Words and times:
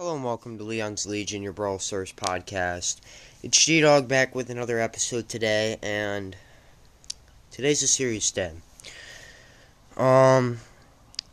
Hello 0.00 0.14
and 0.14 0.24
welcome 0.24 0.56
to 0.56 0.64
Leon's 0.64 1.04
Legion, 1.04 1.42
your 1.42 1.52
Brawl 1.52 1.78
Stars 1.78 2.10
podcast. 2.10 3.02
It's 3.42 3.62
G 3.62 3.82
Dog 3.82 4.08
back 4.08 4.34
with 4.34 4.48
another 4.48 4.80
episode 4.80 5.28
today, 5.28 5.76
and 5.82 6.34
today's 7.50 7.82
a 7.82 7.86
serious 7.86 8.30
day. 8.30 8.52
Um, 9.98 10.60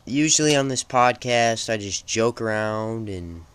usually 0.04 0.54
on 0.54 0.68
this 0.68 0.84
podcast, 0.84 1.72
I 1.72 1.78
just 1.78 2.06
joke 2.06 2.42
around 2.42 3.08
and 3.08 3.46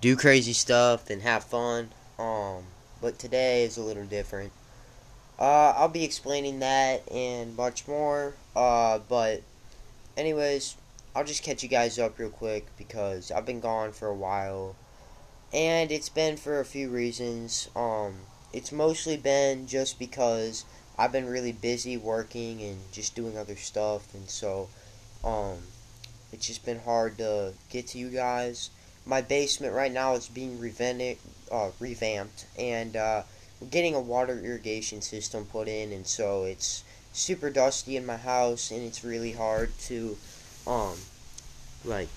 do 0.00 0.16
crazy 0.16 0.54
stuff 0.54 1.08
and 1.08 1.22
have 1.22 1.44
fun. 1.44 1.90
Um, 2.18 2.64
but 3.00 3.16
today 3.16 3.62
is 3.62 3.76
a 3.76 3.82
little 3.84 4.06
different. 4.06 4.50
Uh, 5.38 5.72
I'll 5.76 5.88
be 5.88 6.02
explaining 6.02 6.58
that 6.58 7.08
and 7.12 7.56
much 7.56 7.86
more. 7.86 8.34
Uh, 8.56 8.98
but, 9.08 9.42
anyways, 10.16 10.74
I'll 11.14 11.24
just 11.24 11.42
catch 11.42 11.62
you 11.62 11.68
guys 11.68 11.98
up 11.98 12.18
real 12.18 12.30
quick 12.30 12.66
because 12.76 13.30
I've 13.30 13.46
been 13.46 13.60
gone 13.60 13.92
for 13.92 14.08
a 14.08 14.14
while. 14.14 14.76
And 15.52 15.90
it's 15.90 16.08
been 16.08 16.36
for 16.36 16.60
a 16.60 16.64
few 16.64 16.90
reasons. 16.90 17.68
Um, 17.74 18.16
it's 18.52 18.72
mostly 18.72 19.16
been 19.16 19.66
just 19.66 19.98
because 19.98 20.64
I've 20.98 21.12
been 21.12 21.26
really 21.26 21.52
busy 21.52 21.96
working 21.96 22.60
and 22.60 22.78
just 22.92 23.14
doing 23.14 23.38
other 23.38 23.54
stuff, 23.54 24.12
and 24.14 24.28
so 24.28 24.68
um, 25.22 25.58
it's 26.32 26.46
just 26.46 26.64
been 26.64 26.80
hard 26.80 27.18
to 27.18 27.52
get 27.70 27.86
to 27.88 27.98
you 27.98 28.08
guys. 28.08 28.70
My 29.06 29.22
basement 29.22 29.74
right 29.74 29.92
now 29.92 30.14
is 30.14 30.26
being 30.28 30.58
revamped, 30.58 31.20
uh, 31.52 31.70
revamped, 31.78 32.46
and 32.58 32.96
uh, 32.96 33.22
we're 33.60 33.68
getting 33.68 33.94
a 33.94 34.00
water 34.00 34.38
irrigation 34.38 35.00
system 35.00 35.44
put 35.46 35.68
in, 35.68 35.92
and 35.92 36.06
so 36.06 36.42
it's 36.44 36.82
super 37.12 37.48
dusty 37.48 37.96
in 37.96 38.04
my 38.04 38.16
house, 38.16 38.70
and 38.70 38.82
it's 38.82 39.04
really 39.04 39.32
hard 39.32 39.70
to 39.82 40.18
um, 40.68 40.96
like 41.84 42.08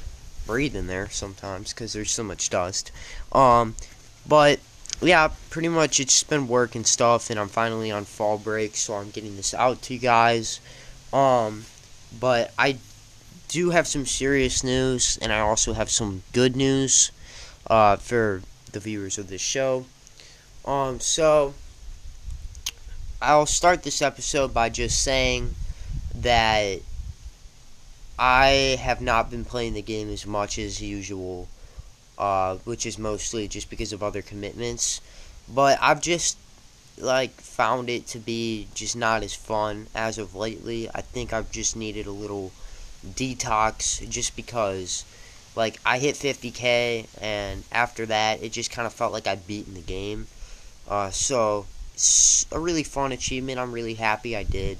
breathe 0.46 0.76
in 0.76 0.88
there 0.88 1.10
sometimes 1.10 1.74
because 1.74 1.94
there's 1.94 2.12
so 2.12 2.24
much 2.24 2.50
dust. 2.50 2.92
Um, 3.32 3.76
but 4.28 4.60
yeah, 5.02 5.30
pretty 5.50 5.70
much 5.70 6.00
it's 6.00 6.14
just 6.14 6.30
been 6.30 6.48
work 6.48 6.76
and 6.76 6.86
stuff, 6.86 7.30
and 7.30 7.40
I'm 7.40 7.48
finally 7.48 7.92
on 7.92 8.06
fall 8.06 8.38
break, 8.38 8.76
so 8.76 8.96
I'm 8.96 9.10
getting 9.10 9.36
this 9.36 9.54
out 9.54 9.82
to 9.84 9.94
you 9.94 10.00
guys. 10.00 10.60
Um, 11.12 11.66
but 12.20 12.54
I 12.60 12.78
do 13.48 13.72
have 13.72 13.88
some 13.88 14.06
serious 14.06 14.64
news, 14.64 15.18
and 15.22 15.34
I 15.34 15.40
also 15.40 15.74
have 15.74 15.90
some 15.90 16.24
good 16.34 16.56
news 16.56 17.12
uh, 17.68 17.96
for 17.96 18.44
the 18.72 18.80
viewers 18.80 19.18
of 19.18 19.28
this 19.28 19.42
show. 19.42 19.86
Um, 20.66 21.00
so 21.00 21.56
I'll 23.22 23.48
start 23.48 23.84
this 23.84 24.02
episode 24.02 24.54
by 24.54 24.70
just 24.70 25.04
saying 25.04 25.56
that 26.14 26.82
I 28.24 28.78
have 28.80 29.02
not 29.02 29.32
been 29.32 29.44
playing 29.44 29.74
the 29.74 29.82
game 29.82 30.08
as 30.12 30.28
much 30.28 30.60
as 30.60 30.80
usual, 30.80 31.48
uh, 32.20 32.58
which 32.66 32.86
is 32.86 33.00
mostly 33.00 33.48
just 33.48 33.68
because 33.68 33.92
of 33.92 34.04
other 34.04 34.22
commitments. 34.22 35.02
But 35.50 35.80
I've 35.82 36.02
just 36.02 36.38
like 37.00 37.32
found 37.42 37.90
it 37.90 38.06
to 38.08 38.20
be 38.20 38.68
just 38.76 38.96
not 38.96 39.24
as 39.24 39.34
fun 39.34 39.88
as 39.96 40.20
of 40.20 40.36
lately. 40.36 40.88
I 40.94 41.02
think 41.02 41.34
I've 41.34 41.52
just 41.52 41.76
needed 41.76 42.06
a 42.06 42.12
little 42.12 42.52
detox 43.04 44.08
just 44.08 44.36
because 44.36 45.04
like 45.56 45.80
I 45.84 45.98
hit 45.98 46.14
50k 46.14 47.08
and 47.20 47.64
after 47.72 48.06
that 48.06 48.44
it 48.44 48.52
just 48.52 48.70
kind 48.70 48.86
of 48.86 48.94
felt 48.94 49.14
like 49.14 49.26
I'd 49.26 49.48
beaten 49.48 49.74
the 49.74 49.82
game. 49.82 50.28
Uh, 50.88 51.10
so 51.10 51.66
it's 51.96 52.46
a 52.52 52.60
really 52.60 52.84
fun 52.84 53.14
achievement. 53.14 53.58
I'm 53.58 53.72
really 53.72 53.96
happy 53.96 54.38
I 54.38 54.44
did. 54.44 54.78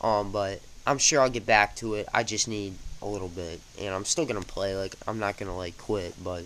Um, 0.00 0.32
but 0.32 0.60
I'm 0.86 0.98
sure 0.98 1.20
I'll 1.20 1.30
get 1.30 1.46
back 1.46 1.76
to 1.76 1.94
it. 1.94 2.08
I 2.12 2.22
just 2.22 2.48
need 2.48 2.74
a 3.02 3.06
little 3.06 3.28
bit, 3.28 3.60
and 3.78 3.94
I'm 3.94 4.04
still 4.04 4.26
gonna 4.26 4.42
play. 4.42 4.76
Like 4.76 4.94
I'm 5.06 5.18
not 5.18 5.36
gonna 5.38 5.56
like 5.56 5.78
quit, 5.78 6.14
but 6.22 6.44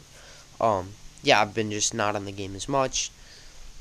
um, 0.61 0.91
yeah, 1.23 1.41
I've 1.41 1.55
been 1.55 1.71
just 1.71 1.95
not 1.95 2.17
on 2.17 2.25
the 2.25 2.33
game 2.33 2.55
as 2.55 2.69
much. 2.69 3.11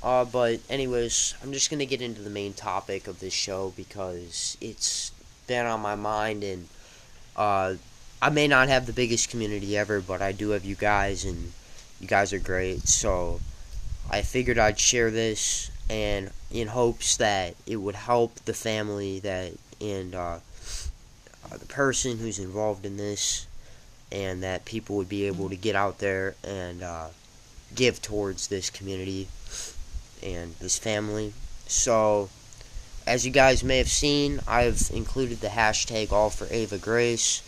Uh, 0.02 0.26
but 0.26 0.60
anyways, 0.70 1.34
I'm 1.42 1.54
just 1.54 1.70
gonna 1.70 1.86
get 1.86 2.02
into 2.02 2.22
the 2.22 2.30
main 2.30 2.54
topic 2.54 3.08
of 3.08 3.20
this 3.20 3.34
show 3.34 3.74
because 3.76 4.58
it's 4.60 5.12
been 5.48 5.66
on 5.66 5.80
my 5.82 5.96
mind, 5.96 6.44
and 6.44 6.68
uh, 7.36 7.76
I 8.22 8.30
may 8.30 8.48
not 8.48 8.70
have 8.70 8.86
the 8.86 8.94
biggest 8.94 9.30
community 9.30 9.78
ever, 9.78 10.02
but 10.02 10.22
I 10.22 10.32
do 10.32 10.50
have 10.50 10.66
you 10.66 10.76
guys, 10.76 11.26
and 11.26 11.54
you 12.00 12.08
guys 12.08 12.34
are 12.34 12.40
great. 12.40 12.88
So 12.88 13.40
I 14.10 14.22
figured 14.22 14.58
I'd 14.58 14.80
share 14.80 15.10
this, 15.10 15.72
and 15.90 16.32
in 16.52 16.68
hopes 16.68 17.18
that 17.18 17.56
it 17.66 17.78
would 17.78 17.96
help 17.96 18.36
the 18.42 18.54
family 18.54 19.20
that 19.20 19.54
and 19.84 20.16
uh, 20.16 20.40
uh, 21.52 21.58
the 21.58 21.66
person 21.66 22.18
who's 22.18 22.40
involved 22.40 22.86
in 22.86 22.98
this, 22.98 23.46
and 24.12 24.42
that 24.42 24.66
people 24.66 24.96
would 24.96 25.10
be 25.10 25.26
able 25.28 25.50
to 25.50 25.56
get 25.56 25.76
out 25.76 26.00
there 26.00 26.36
and 26.44 26.82
uh, 26.82 27.08
give 27.76 28.02
towards 28.02 28.48
this 28.48 28.70
community 28.70 29.28
and 30.24 30.56
this 30.56 30.78
family. 30.78 31.34
So, 31.68 32.30
as 33.06 33.26
you 33.26 33.32
guys 33.32 33.64
may 33.64 33.78
have 33.78 33.90
seen, 33.90 34.40
I've 34.48 34.90
included 34.94 35.42
the 35.42 35.48
hashtag 35.48 36.12
All 36.12 36.30
for 36.30 36.48
Ava 36.50 36.78
Grace 36.78 37.42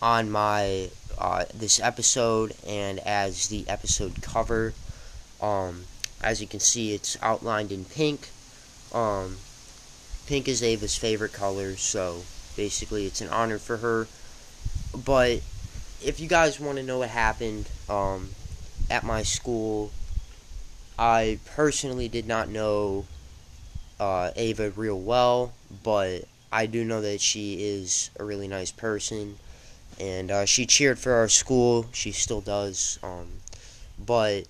on 0.00 0.30
my 0.30 0.90
uh, 1.18 1.44
this 1.54 1.80
episode 1.80 2.54
and 2.66 2.98
as 3.00 3.48
the 3.48 3.68
episode 3.68 4.22
cover. 4.22 4.72
Um, 5.40 5.84
as 6.22 6.40
you 6.40 6.46
can 6.46 6.60
see, 6.60 6.94
it's 6.94 7.18
outlined 7.22 7.70
in 7.70 7.84
pink. 7.84 8.28
Um, 8.92 9.36
pink 10.26 10.48
is 10.48 10.62
Ava's 10.62 10.96
favorite 10.96 11.32
color, 11.32 11.76
so 11.76 12.22
basically 12.56 13.06
it's 13.06 13.20
an 13.20 13.28
honor 13.28 13.58
for 13.58 13.78
her. 13.78 14.06
But 15.04 15.40
if 16.02 16.20
you 16.20 16.28
guys 16.28 16.60
want 16.60 16.78
to 16.78 16.82
know 16.82 16.98
what 16.98 17.10
happened 17.10 17.68
um, 17.88 18.30
at 18.90 19.04
my 19.04 19.22
school, 19.22 19.90
I 20.98 21.38
personally 21.54 22.08
did 22.08 22.26
not 22.26 22.48
know 22.48 23.06
uh, 23.98 24.30
Ava 24.36 24.70
real 24.70 25.00
well, 25.00 25.52
but 25.82 26.24
I 26.52 26.66
do 26.66 26.84
know 26.84 27.00
that 27.00 27.20
she 27.20 27.64
is 27.64 28.10
a 28.18 28.24
really 28.24 28.48
nice 28.48 28.70
person, 28.70 29.38
and 29.98 30.30
uh, 30.30 30.44
she 30.44 30.66
cheered 30.66 30.98
for 30.98 31.12
our 31.12 31.28
school. 31.28 31.86
She 31.92 32.12
still 32.12 32.40
does, 32.40 32.98
um, 33.02 33.26
but 33.98 34.44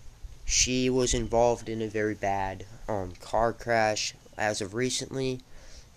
she 0.44 0.90
was 0.90 1.14
involved 1.14 1.68
in 1.68 1.80
a 1.80 1.88
very 1.88 2.14
bad 2.14 2.66
um, 2.88 3.12
car 3.20 3.52
crash 3.52 4.14
as 4.36 4.60
of 4.60 4.74
recently, 4.74 5.40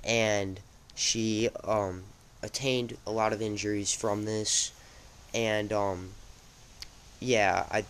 and 0.03 0.59
she 0.95 1.49
um, 1.63 2.03
attained 2.41 2.97
a 3.05 3.11
lot 3.11 3.33
of 3.33 3.41
injuries 3.41 3.93
from 3.93 4.25
this, 4.25 4.71
and 5.33 5.71
um, 5.73 6.09
yeah, 7.19 7.65
I, 7.71 7.85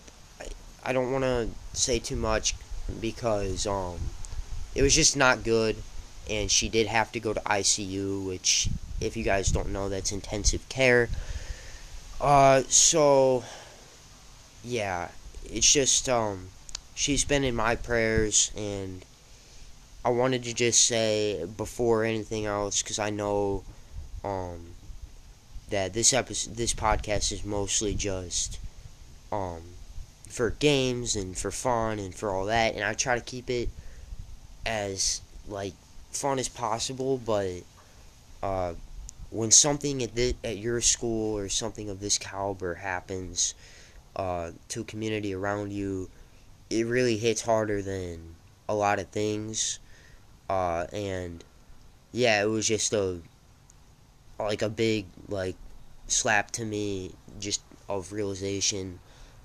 I, 0.83 0.93
don't 0.93 1.11
want 1.11 1.23
to 1.23 1.49
say 1.73 1.99
too 1.99 2.15
much 2.15 2.55
because 2.99 3.67
um, 3.67 3.97
it 4.75 4.81
was 4.81 4.95
just 4.95 5.15
not 5.15 5.43
good, 5.43 5.77
and 6.29 6.49
she 6.49 6.69
did 6.69 6.87
have 6.87 7.11
to 7.13 7.19
go 7.19 7.33
to 7.33 7.39
ICU, 7.41 8.25
which, 8.25 8.69
if 8.99 9.15
you 9.15 9.23
guys 9.23 9.51
don't 9.51 9.71
know, 9.71 9.89
that's 9.89 10.11
intensive 10.11 10.67
care. 10.69 11.09
Uh, 12.19 12.63
so 12.67 13.43
yeah, 14.63 15.09
it's 15.45 15.71
just 15.71 16.09
um, 16.09 16.49
she's 16.95 17.23
been 17.23 17.43
in 17.43 17.55
my 17.55 17.75
prayers 17.75 18.51
and 18.57 19.03
I 20.05 20.09
wanted 20.09 20.43
to 20.43 20.53
just 20.53 20.85
say 20.85 21.45
before 21.57 22.03
anything 22.03 22.45
else, 22.45 22.81
because 22.81 22.97
I 22.99 23.09
know 23.09 23.63
um, 24.23 24.67
that 25.69 25.93
this 25.93 26.13
episode, 26.13 26.55
this 26.55 26.73
podcast 26.73 27.31
is 27.31 27.43
mostly 27.43 27.93
just 27.93 28.59
um, 29.31 29.61
for 30.29 30.51
games 30.51 31.15
and 31.15 31.37
for 31.37 31.51
fun 31.51 31.99
and 31.99 32.15
for 32.15 32.31
all 32.31 32.45
that, 32.45 32.75
and 32.75 32.83
I 32.83 32.93
try 32.93 33.15
to 33.15 33.21
keep 33.23 33.49
it 33.49 33.69
as 34.65 35.21
like 35.47 35.73
fun 36.11 36.39
as 36.39 36.47
possible. 36.47 37.17
But 37.17 37.63
uh, 38.41 38.73
when 39.29 39.51
something 39.51 40.01
at 40.03 40.17
at 40.43 40.57
your 40.57 40.79
school 40.79 41.37
or 41.37 41.49
something 41.49 41.89
of 41.89 41.99
this 41.99 42.17
caliber 42.17 42.75
happens 42.75 43.55
uh, 44.15 44.51
to 44.69 44.81
a 44.81 44.85
community 44.85 45.33
around 45.33 45.73
you, 45.73 46.09
it 46.69 46.85
really 46.85 47.17
hits 47.17 47.41
harder 47.41 47.81
than 47.81 48.35
a 48.69 48.75
lot 48.75 48.99
of 48.99 49.07
things 49.07 49.79
uh, 50.49 50.85
and 50.93 51.43
yeah, 52.11 52.41
it 52.41 52.47
was 52.47 52.67
just 52.67 52.93
a 52.93 53.19
like 54.39 54.61
a 54.61 54.69
big 54.69 55.05
like 55.27 55.55
slap 56.07 56.51
to 56.51 56.65
me, 56.65 57.11
just 57.39 57.61
of 57.89 58.11
realization. 58.11 58.99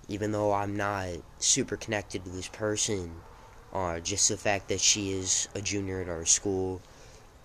Even 0.09 0.33
though 0.33 0.53
I'm 0.53 0.77
not 0.77 1.09
super 1.39 1.77
connected 1.77 2.25
to 2.25 2.31
this 2.31 2.49
person, 2.49 3.15
uh, 3.73 4.01
just 4.01 4.29
the 4.29 4.37
fact 4.37 4.69
that 4.69 4.81
she 4.81 5.13
is 5.13 5.49
a 5.55 5.61
junior 5.61 6.01
at 6.01 6.09
our 6.09 6.25
school, 6.25 6.81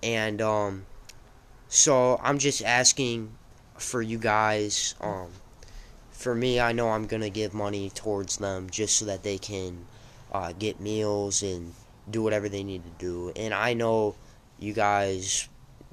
and 0.04 0.42
um, 0.42 0.86
so 1.70 2.20
I'm 2.24 2.40
just 2.40 2.64
asking 2.64 3.32
for 3.78 4.02
you 4.02 4.18
guys. 4.18 4.96
Um, 5.02 5.30
for 6.12 6.34
me, 6.34 6.60
I 6.60 6.72
know 6.72 6.90
I'm 6.90 7.06
gonna 7.06 7.30
give 7.30 7.54
money 7.54 7.92
towards 7.92 8.38
them 8.38 8.70
just 8.70 8.98
so 8.98 9.06
that 9.06 9.24
they 9.24 9.38
can 9.38 9.86
uh, 10.32 10.52
get 10.58 10.80
meals 10.80 11.44
and 11.44 11.74
do 12.10 12.24
whatever 12.24 12.50
they 12.50 12.64
need 12.64 12.84
to 12.84 12.92
do. 12.98 13.32
And 13.36 13.54
I 13.54 13.74
know 13.74 14.16
you 14.60 14.74
guys 14.74 15.50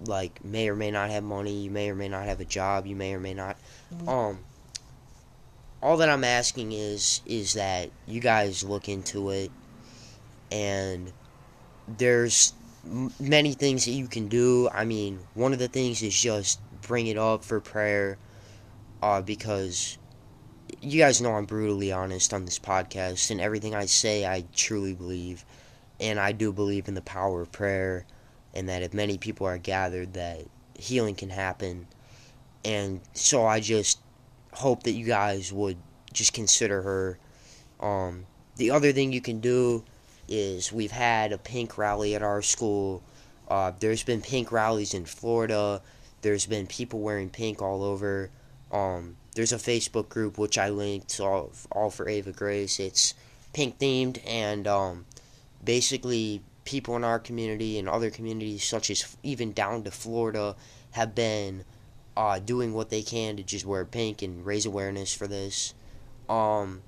like 0.07 0.45
may 0.45 0.69
or 0.69 0.77
may 0.77 0.91
not 0.91 1.11
have 1.11 1.23
money, 1.23 1.65
you 1.65 1.71
may 1.71 1.91
or 1.91 1.95
may 1.95 2.09
not 2.09 2.25
have 2.25 2.41
a 2.41 2.45
job, 2.45 2.87
you 2.87 2.97
may 2.97 3.15
or 3.15 3.21
may 3.21 3.35
not 3.35 3.57
um 4.09 4.39
all 5.85 5.99
that 5.99 6.09
I'm 6.09 6.25
asking 6.25 6.73
is 6.73 7.21
is 7.27 7.53
that 7.55 7.91
you 8.07 8.19
guys 8.19 8.65
look 8.65 8.89
into 8.89 9.29
it, 9.31 9.51
and 10.51 11.13
there's 11.87 12.55
many 13.21 13.53
things 13.53 13.85
that 13.85 13.93
you 13.93 14.09
can 14.09 14.29
do. 14.29 14.69
I 14.73 14.87
mean, 14.87 15.21
one 15.35 15.53
of 15.53 15.59
the 15.59 15.69
things 15.69 16.03
is 16.03 16.19
just 16.19 16.59
bring 16.81 17.07
it 17.07 17.19
up 17.19 17.45
for 17.45 17.61
prayer, 17.61 18.17
uh, 19.03 19.21
because 19.21 19.99
you 20.81 20.99
guys 20.99 21.21
know 21.21 21.35
I'm 21.35 21.45
brutally 21.45 21.93
honest 21.93 22.33
on 22.33 22.47
this 22.47 22.59
podcast, 22.59 23.31
and 23.31 23.39
everything 23.39 23.75
I 23.75 23.85
say 23.85 24.27
I 24.27 24.45
truly 24.57 24.95
believe, 24.95 25.45
and 26.01 26.19
I 26.19 26.33
do 26.33 26.53
believe 26.53 26.89
in 26.89 26.95
the 26.95 27.03
power 27.03 27.43
of 27.43 27.53
prayer, 27.53 28.07
and 28.55 28.69
that 28.69 28.83
if 28.83 28.95
many 28.95 29.19
people 29.19 29.47
are 29.47 29.59
gathered, 29.59 30.15
that 30.15 30.43
healing 30.79 31.15
can 31.15 31.31
happen, 31.31 31.87
and 32.65 33.01
so 33.13 33.47
I 33.47 33.61
just 33.61 33.99
hope 34.53 34.85
that 34.85 34.93
you 34.93 35.07
guys 35.07 35.53
would 35.53 35.77
just 36.13 36.33
consider 36.33 36.83
her. 36.83 37.19
Um, 37.81 38.27
the 38.57 38.71
other 38.71 38.93
thing 38.93 39.13
you 39.13 39.21
can 39.21 39.41
do 39.41 39.85
is 40.29 40.73
we've 40.73 40.93
had 40.93 41.33
a 41.33 41.39
pink 41.39 41.77
rally 41.77 42.15
at 42.15 42.23
our 42.23 42.41
school. 42.41 43.03
Uh, 43.49 43.73
there's 43.79 44.03
been 44.03 44.23
pink 44.23 44.53
rallies 44.53 44.95
in 44.95 45.05
Florida. 45.05 45.83
There's 46.23 46.47
been 46.47 46.67
people 46.67 47.01
wearing 47.01 47.29
pink 47.29 47.61
all 47.61 47.83
over. 47.83 48.31
Um, 48.73 49.17
there's 49.35 49.53
a 49.53 49.57
Facebook 49.57 50.09
group 50.09 50.39
which 50.39 50.57
I 50.57 50.71
linked 50.71 51.21
all, 51.21 51.53
all 51.71 51.91
for 51.91 52.09
Ava 52.09 52.33
Grace. 52.33 52.81
It's 52.81 53.15
pink 53.53 53.79
themed 53.79 54.21
and 54.27 54.67
um, 54.67 55.05
basically 55.65 56.43
people 56.65 56.97
in 56.97 57.05
our 57.05 57.19
community 57.19 57.79
and 57.79 57.89
other 57.89 58.11
communities 58.11 58.65
such 58.65 58.91
as 58.91 59.17
even 59.23 59.53
down 59.53 59.85
to 59.85 59.91
Florida 59.91 60.57
have 60.93 61.15
been 61.15 61.65
uh, 62.17 62.39
doing 62.39 62.73
what 62.73 62.91
they 62.91 63.03
can 63.03 63.37
to 63.37 63.43
just 63.43 63.67
wear 63.67 63.85
pink 63.85 64.23
and 64.23 64.47
raise 64.47 64.67
awareness 64.67 65.13
for 65.13 65.27
this. 65.27 65.75
Um, 66.29 66.83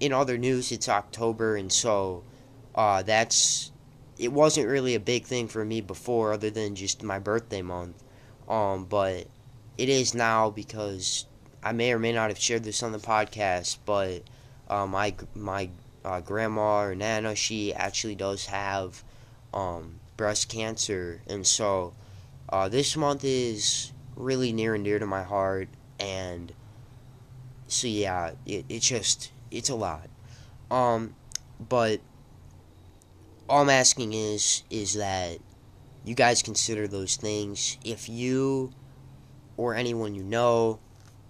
in 0.00 0.12
other 0.12 0.38
news, 0.38 0.72
it's 0.72 0.88
October, 0.88 1.56
and 1.56 1.72
so 1.72 2.24
uh, 2.74 3.02
that's 3.02 3.72
it 4.18 4.32
wasn't 4.32 4.66
really 4.66 4.94
a 4.94 5.00
big 5.00 5.24
thing 5.24 5.46
for 5.46 5.64
me 5.64 5.80
before, 5.80 6.32
other 6.32 6.50
than 6.50 6.74
just 6.74 7.02
my 7.02 7.18
birthday 7.18 7.62
month. 7.62 8.02
Um, 8.48 8.84
but 8.84 9.26
it 9.76 9.88
is 9.88 10.14
now 10.14 10.50
because 10.50 11.26
I 11.62 11.72
may 11.72 11.92
or 11.92 11.98
may 11.98 12.12
not 12.12 12.30
have 12.30 12.38
shared 12.38 12.64
this 12.64 12.82
on 12.82 12.92
the 12.92 12.98
podcast, 12.98 13.78
but 13.84 14.22
uh, 14.68 14.86
my 14.86 15.14
my 15.34 15.70
uh, 16.06 16.20
grandma 16.20 16.82
or 16.82 16.94
nana, 16.94 17.34
she 17.34 17.74
actually 17.74 18.14
does 18.14 18.46
have 18.46 19.02
um, 19.52 19.98
breast 20.16 20.48
cancer, 20.48 21.20
and 21.26 21.44
so 21.44 21.92
uh, 22.48 22.68
this 22.68 22.96
month 22.96 23.24
is 23.24 23.92
really 24.14 24.52
near 24.52 24.74
and 24.76 24.84
dear 24.84 25.00
to 25.00 25.06
my 25.06 25.24
heart, 25.24 25.68
and 25.98 26.52
so 27.66 27.88
yeah, 27.88 28.30
it, 28.46 28.64
it 28.68 28.80
just 28.80 29.32
it's 29.50 29.68
a 29.68 29.74
lot. 29.74 30.08
Um, 30.70 31.16
but 31.68 32.00
all 33.48 33.62
I'm 33.62 33.70
asking 33.70 34.12
is 34.12 34.62
is 34.70 34.94
that 34.94 35.38
you 36.04 36.14
guys 36.14 36.40
consider 36.40 36.86
those 36.86 37.16
things. 37.16 37.78
If 37.84 38.08
you 38.08 38.72
or 39.56 39.74
anyone 39.74 40.14
you 40.14 40.22
know 40.22 40.78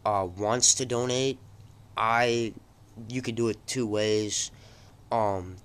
uh, 0.04 0.28
wants 0.36 0.74
to 0.74 0.84
donate, 0.84 1.38
I 1.96 2.52
you 3.08 3.22
could 3.22 3.36
do 3.36 3.48
it 3.48 3.66
two 3.66 3.86
ways. 3.86 4.50
Um, 5.10 5.56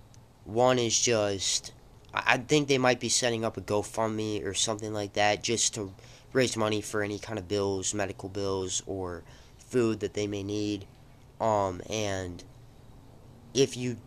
one 0.45 0.79
is 0.79 0.99
just 0.99 1.73
I 2.13 2.38
think 2.38 2.67
they 2.67 2.77
might 2.77 2.99
be 2.99 3.09
setting 3.09 3.45
up 3.45 3.55
a 3.55 3.61
GoFundMe 3.61 4.45
or 4.45 4.53
something 4.53 4.93
like 4.93 5.13
that 5.13 5.43
just 5.43 5.73
to 5.75 5.93
raise 6.33 6.57
money 6.57 6.81
for 6.81 7.03
any 7.03 7.19
kind 7.19 7.39
of 7.39 7.47
bills, 7.47 7.93
medical 7.93 8.27
bills, 8.27 8.83
or 8.85 9.23
food 9.57 10.01
that 10.01 10.13
they 10.13 10.27
may 10.27 10.43
need. 10.43 10.85
Um, 11.39 11.81
and 11.89 12.43
if 13.53 13.77
you, 13.77 13.97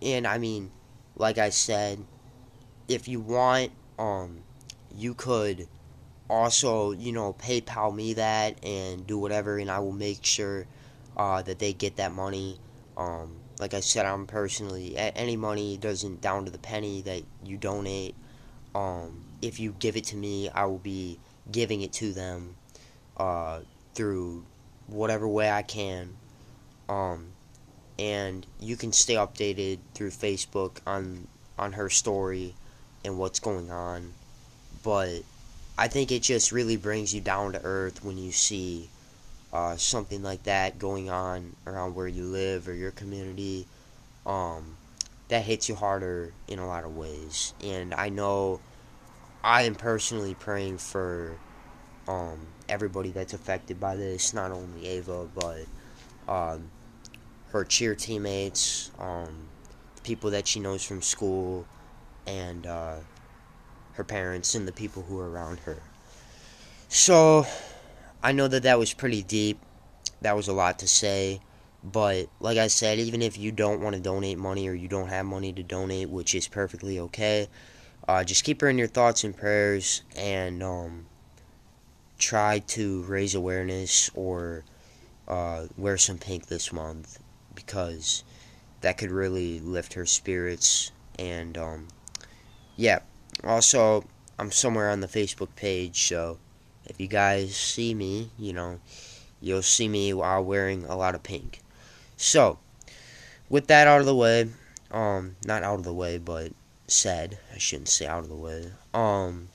and 0.00 0.26
I 0.26 0.38
mean, 0.38 0.70
like 1.16 1.38
I 1.38 1.50
said, 1.50 2.04
if 2.86 3.08
you 3.08 3.20
want, 3.20 3.72
um, 3.98 4.42
you 4.96 5.14
could 5.14 5.66
also, 6.28 6.92
you 6.92 7.10
know, 7.10 7.32
PayPal 7.32 7.94
me 7.94 8.14
that 8.14 8.64
and 8.64 9.04
do 9.06 9.18
whatever, 9.18 9.58
and 9.58 9.70
I 9.70 9.80
will 9.80 9.92
make 9.92 10.24
sure 10.24 10.66
uh, 11.16 11.42
that 11.42 11.58
they 11.58 11.72
get 11.72 11.96
that 11.96 12.12
money. 12.12 12.60
Um, 12.96 13.36
like 13.60 13.74
I 13.74 13.80
said, 13.80 14.06
I'm 14.06 14.26
personally 14.26 14.96
any 14.96 15.36
money 15.36 15.76
doesn't 15.76 16.20
down 16.20 16.46
to 16.46 16.50
the 16.50 16.58
penny 16.58 17.02
that 17.02 17.22
you 17.44 17.58
donate. 17.58 18.14
Um, 18.74 19.24
if 19.42 19.60
you 19.60 19.74
give 19.78 19.96
it 19.96 20.04
to 20.04 20.16
me, 20.16 20.48
I 20.48 20.64
will 20.64 20.78
be 20.78 21.18
giving 21.52 21.82
it 21.82 21.92
to 21.94 22.12
them 22.12 22.56
uh, 23.16 23.60
through 23.94 24.44
whatever 24.86 25.28
way 25.28 25.50
I 25.50 25.62
can. 25.62 26.16
Um, 26.88 27.26
and 27.98 28.46
you 28.58 28.76
can 28.76 28.92
stay 28.92 29.14
updated 29.14 29.78
through 29.94 30.10
Facebook 30.10 30.78
on 30.86 31.28
on 31.58 31.74
her 31.74 31.90
story 31.90 32.54
and 33.04 33.18
what's 33.18 33.40
going 33.40 33.70
on. 33.70 34.14
But 34.82 35.22
I 35.76 35.88
think 35.88 36.10
it 36.10 36.22
just 36.22 36.50
really 36.50 36.78
brings 36.78 37.14
you 37.14 37.20
down 37.20 37.52
to 37.52 37.60
earth 37.62 38.02
when 38.02 38.16
you 38.16 38.32
see 38.32 38.88
uh, 39.52 39.76
something 39.76 40.22
like 40.22 40.44
that 40.44 40.78
going 40.78 41.10
on 41.10 41.56
around 41.66 41.94
where 41.94 42.08
you 42.08 42.24
live 42.24 42.68
or 42.68 42.74
your 42.74 42.92
community. 42.92 43.66
Um, 44.26 44.76
that 45.30 45.44
hits 45.44 45.68
you 45.68 45.76
harder 45.76 46.32
in 46.48 46.58
a 46.58 46.66
lot 46.66 46.84
of 46.84 46.96
ways. 46.96 47.54
And 47.64 47.94
I 47.94 48.08
know 48.08 48.60
I 49.42 49.62
am 49.62 49.76
personally 49.76 50.34
praying 50.34 50.78
for 50.78 51.36
um, 52.08 52.38
everybody 52.68 53.10
that's 53.10 53.32
affected 53.32 53.80
by 53.80 53.96
this, 53.96 54.34
not 54.34 54.50
only 54.50 54.86
Ava, 54.86 55.28
but 55.34 55.66
um, 56.28 56.70
her 57.52 57.64
cheer 57.64 57.94
teammates, 57.94 58.90
um, 58.98 59.46
people 60.02 60.30
that 60.30 60.48
she 60.48 60.58
knows 60.58 60.82
from 60.82 61.00
school, 61.00 61.64
and 62.26 62.66
uh, 62.66 62.96
her 63.94 64.04
parents 64.04 64.56
and 64.56 64.66
the 64.66 64.72
people 64.72 65.04
who 65.04 65.18
are 65.20 65.30
around 65.30 65.60
her. 65.60 65.78
So, 66.88 67.46
I 68.22 68.32
know 68.32 68.48
that 68.48 68.64
that 68.64 68.78
was 68.78 68.92
pretty 68.92 69.22
deep. 69.22 69.58
That 70.20 70.36
was 70.36 70.48
a 70.48 70.52
lot 70.52 70.78
to 70.80 70.88
say. 70.88 71.40
But, 71.82 72.28
like 72.40 72.58
I 72.58 72.66
said, 72.66 72.98
even 72.98 73.22
if 73.22 73.38
you 73.38 73.52
don't 73.52 73.80
want 73.80 73.96
to 73.96 74.02
donate 74.02 74.36
money 74.36 74.68
or 74.68 74.74
you 74.74 74.88
don't 74.88 75.08
have 75.08 75.24
money 75.24 75.52
to 75.54 75.62
donate, 75.62 76.10
which 76.10 76.34
is 76.34 76.46
perfectly 76.46 77.00
okay, 77.00 77.48
uh, 78.06 78.22
just 78.22 78.44
keep 78.44 78.60
her 78.60 78.68
in 78.68 78.76
your 78.76 78.88
thoughts 78.88 79.24
and 79.24 79.34
prayers 79.34 80.02
and 80.14 80.62
um, 80.62 81.06
try 82.18 82.58
to 82.58 83.02
raise 83.04 83.34
awareness 83.34 84.10
or 84.14 84.64
uh, 85.26 85.66
wear 85.78 85.96
some 85.96 86.18
pink 86.18 86.46
this 86.46 86.72
month 86.72 87.18
because 87.54 88.24
that 88.82 88.98
could 88.98 89.10
really 89.10 89.60
lift 89.60 89.94
her 89.94 90.04
spirits. 90.04 90.92
And 91.18 91.56
um, 91.56 91.88
yeah, 92.76 92.98
also, 93.42 94.04
I'm 94.38 94.50
somewhere 94.50 94.90
on 94.90 95.00
the 95.00 95.06
Facebook 95.06 95.54
page, 95.56 96.02
so 96.02 96.38
if 96.90 97.00
you 97.00 97.06
guys 97.06 97.56
see 97.56 97.94
me, 97.94 98.30
you 98.36 98.52
know, 98.52 98.80
you'll 99.40 99.62
see 99.62 99.88
me 99.88 100.12
while 100.12 100.44
wearing 100.44 100.84
a 100.84 100.96
lot 100.96 101.14
of 101.14 101.22
pink. 101.22 101.60
So, 102.16 102.58
with 103.48 103.68
that 103.68 103.86
out 103.86 104.00
of 104.00 104.06
the 104.06 104.14
way, 104.14 104.50
um, 104.90 105.36
not 105.44 105.62
out 105.62 105.78
of 105.78 105.84
the 105.84 105.94
way, 105.94 106.18
but 106.18 106.52
said, 106.88 107.38
I 107.54 107.58
shouldn't 107.58 107.88
say 107.88 108.06
out 108.06 108.24
of 108.24 108.28
the 108.28 108.34
way, 108.34 108.72
um, 108.92 109.48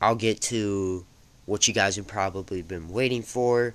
I'll 0.00 0.14
get 0.14 0.40
to 0.42 1.04
what 1.44 1.68
you 1.68 1.74
guys 1.74 1.96
have 1.96 2.06
probably 2.06 2.62
been 2.62 2.88
waiting 2.88 3.22
for, 3.22 3.74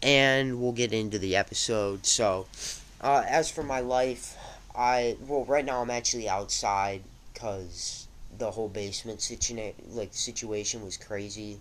and 0.00 0.62
we'll 0.62 0.72
get 0.72 0.92
into 0.92 1.18
the 1.18 1.34
episode. 1.34 2.06
So, 2.06 2.46
uh, 3.00 3.24
as 3.26 3.50
for 3.50 3.64
my 3.64 3.80
life, 3.80 4.36
I, 4.76 5.16
well, 5.26 5.44
right 5.44 5.64
now 5.64 5.82
I'm 5.82 5.90
actually 5.90 6.28
outside, 6.28 7.02
because 7.34 8.06
the 8.38 8.52
whole 8.52 8.68
basement 8.68 9.18
situa- 9.18 9.74
like 9.88 10.10
situation 10.12 10.84
was 10.84 10.96
crazy, 10.96 11.58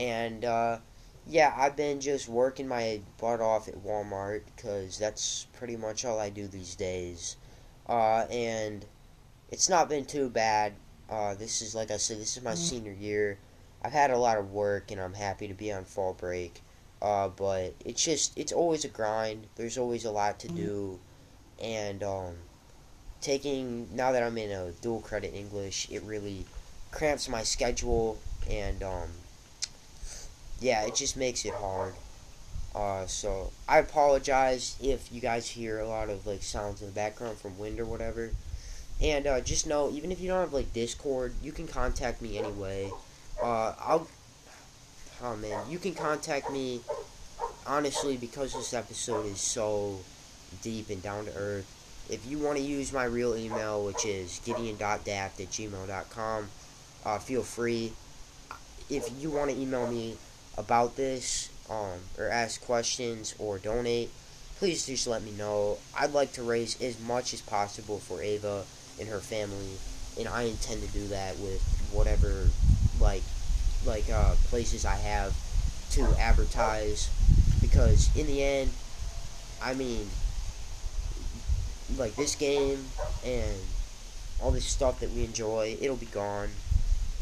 and, 0.00 0.44
uh, 0.46 0.78
yeah, 1.26 1.54
I've 1.56 1.76
been 1.76 2.00
just 2.00 2.26
working 2.26 2.66
my 2.66 3.00
butt 3.20 3.40
off 3.40 3.68
at 3.68 3.84
Walmart 3.84 4.42
because 4.56 4.98
that's 4.98 5.46
pretty 5.52 5.76
much 5.76 6.04
all 6.06 6.18
I 6.18 6.30
do 6.30 6.48
these 6.48 6.74
days. 6.74 7.36
Uh, 7.86 8.24
and 8.30 8.86
it's 9.50 9.68
not 9.68 9.90
been 9.90 10.06
too 10.06 10.30
bad. 10.30 10.72
Uh, 11.10 11.34
this 11.34 11.60
is, 11.60 11.74
like 11.74 11.90
I 11.90 11.98
said, 11.98 12.18
this 12.18 12.36
is 12.36 12.42
my 12.42 12.52
mm-hmm. 12.52 12.60
senior 12.60 12.92
year. 12.92 13.38
I've 13.82 13.92
had 13.92 14.10
a 14.10 14.18
lot 14.18 14.38
of 14.38 14.52
work 14.52 14.90
and 14.90 15.00
I'm 15.00 15.14
happy 15.14 15.48
to 15.48 15.54
be 15.54 15.70
on 15.70 15.84
fall 15.84 16.14
break. 16.14 16.62
Uh, 17.02 17.28
but 17.28 17.74
it's 17.84 18.02
just, 18.02 18.38
it's 18.38 18.52
always 18.52 18.84
a 18.84 18.88
grind. 18.88 19.46
There's 19.56 19.76
always 19.76 20.06
a 20.06 20.10
lot 20.10 20.40
to 20.40 20.48
mm-hmm. 20.48 20.56
do. 20.56 21.00
And 21.62 22.02
um, 22.02 22.34
taking, 23.20 23.88
now 23.94 24.12
that 24.12 24.22
I'm 24.22 24.38
in 24.38 24.50
a 24.50 24.72
dual 24.72 25.00
credit 25.00 25.34
English, 25.34 25.88
it 25.90 26.02
really 26.04 26.46
cramps 26.90 27.28
my 27.28 27.42
schedule 27.42 28.18
and 28.48 28.82
um, 28.82 29.08
yeah, 30.60 30.86
it 30.86 30.94
just 30.94 31.16
makes 31.16 31.44
it 31.44 31.54
hard. 31.54 31.94
Uh, 32.74 33.06
so 33.06 33.50
I 33.68 33.78
apologize 33.78 34.76
if 34.80 35.12
you 35.12 35.20
guys 35.20 35.48
hear 35.48 35.80
a 35.80 35.88
lot 35.88 36.08
of 36.08 36.26
like 36.26 36.42
sounds 36.42 36.80
in 36.80 36.86
the 36.86 36.92
background 36.92 37.38
from 37.38 37.58
wind 37.58 37.80
or 37.80 37.84
whatever. 37.84 38.30
And 39.02 39.26
uh, 39.26 39.40
just 39.40 39.66
know, 39.66 39.90
even 39.90 40.12
if 40.12 40.20
you 40.20 40.28
don't 40.28 40.40
have 40.40 40.52
like 40.52 40.72
Discord, 40.72 41.34
you 41.42 41.52
can 41.52 41.66
contact 41.66 42.22
me 42.22 42.38
anyway. 42.38 42.90
Uh, 43.42 43.74
I'll. 43.78 44.08
Oh 45.22 45.36
man, 45.36 45.68
you 45.68 45.78
can 45.78 45.94
contact 45.94 46.50
me 46.50 46.80
honestly, 47.66 48.16
because 48.16 48.52
this 48.52 48.74
episode 48.74 49.26
is 49.26 49.40
so 49.40 50.00
deep 50.62 50.90
and 50.90 51.02
down 51.02 51.26
to 51.26 51.34
earth, 51.36 51.66
if 52.08 52.26
you 52.26 52.38
want 52.38 52.58
to 52.58 52.62
use 52.62 52.92
my 52.92 53.04
real 53.04 53.36
email, 53.36 53.84
which 53.84 54.04
is 54.04 54.40
gideon.daft 54.44 55.40
at 55.40 55.50
gmail.com, 55.50 56.48
uh, 57.04 57.18
feel 57.18 57.42
free. 57.42 57.92
If 58.88 59.08
you 59.20 59.30
want 59.30 59.50
to 59.50 59.56
email 59.56 59.86
me 59.86 60.16
about 60.60 60.96
this, 60.96 61.48
um, 61.68 61.98
or 62.18 62.28
ask 62.28 62.60
questions 62.60 63.34
or 63.38 63.58
donate, 63.58 64.10
please 64.58 64.86
just 64.86 65.06
let 65.06 65.22
me 65.22 65.32
know. 65.32 65.78
I'd 65.98 66.12
like 66.12 66.32
to 66.34 66.42
raise 66.42 66.80
as 66.80 67.00
much 67.00 67.32
as 67.34 67.40
possible 67.40 67.98
for 67.98 68.22
Ava 68.22 68.64
and 69.00 69.08
her 69.08 69.20
family, 69.20 69.78
and 70.18 70.28
I 70.28 70.42
intend 70.42 70.82
to 70.82 70.88
do 70.88 71.08
that 71.08 71.38
with 71.38 71.62
whatever, 71.92 72.48
like, 73.00 73.22
like 73.86 74.08
uh, 74.10 74.34
places 74.44 74.84
I 74.84 74.96
have 74.96 75.34
to 75.92 76.02
advertise, 76.20 77.08
because 77.60 78.14
in 78.14 78.26
the 78.26 78.42
end, 78.44 78.70
I 79.62 79.74
mean, 79.74 80.06
like 81.96 82.14
this 82.14 82.36
game 82.36 82.84
and 83.24 83.56
all 84.40 84.50
this 84.50 84.66
stuff 84.66 85.00
that 85.00 85.10
we 85.10 85.24
enjoy, 85.24 85.76
it'll 85.80 85.96
be 85.96 86.06
gone, 86.06 86.50